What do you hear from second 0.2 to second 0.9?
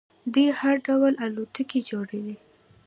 دوی هر